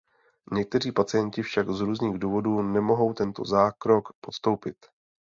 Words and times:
Někteří 0.51 0.91
pacienti 0.91 1.41
však 1.41 1.69
z 1.69 1.79
různých 1.81 2.19
důvodů 2.19 2.61
nemohou 2.61 3.13
tento 3.13 3.45
zákrok 3.45 4.09
podstoupit. 4.21 4.75